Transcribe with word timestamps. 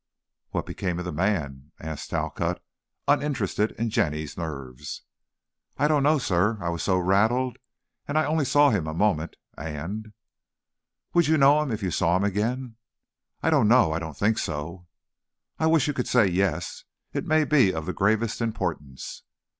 "What 0.49 0.65
became 0.65 0.97
of 0.97 1.05
the 1.05 1.11
man?" 1.11 1.73
asked 1.79 2.09
Talcott, 2.09 2.59
uninterested 3.07 3.73
in 3.73 3.91
Jenny's 3.91 4.35
nerves. 4.35 5.03
"I 5.77 5.87
don't 5.87 6.01
know, 6.01 6.17
sir. 6.17 6.57
I 6.59 6.69
was 6.69 6.81
so 6.81 6.97
rattled, 6.97 7.59
and 8.07 8.17
I 8.17 8.25
only 8.25 8.45
saw 8.45 8.71
him 8.71 8.87
a 8.87 8.95
moment, 8.95 9.35
and" 9.55 10.11
"Would 11.13 11.27
you 11.27 11.37
know 11.37 11.61
him 11.61 11.69
if 11.71 11.83
you 11.83 11.91
saw 11.91 12.17
him 12.17 12.23
again?" 12.23 12.77
"I 13.43 13.51
don't 13.51 13.67
know, 13.67 13.91
I 13.91 13.99
don't 13.99 14.17
think 14.17 14.39
so." 14.39 14.87
"I 15.59 15.67
wish 15.67 15.85
you 15.87 15.93
could 15.93 16.07
say 16.07 16.25
yes, 16.25 16.83
it 17.13 17.27
may 17.27 17.43
be 17.43 17.71
of 17.71 17.85
gravest 17.93 18.41
importance." 18.41 19.21